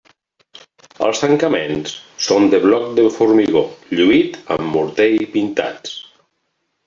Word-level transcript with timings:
Els 1.07 1.19
tancaments 1.23 1.91
són 2.27 2.47
de 2.53 2.59
bloc 2.63 2.87
de 2.99 3.05
formigó 3.17 3.63
lluït 3.99 4.39
amb 4.55 4.65
morter 4.77 5.09
i 5.19 5.29
pintats. 5.37 5.93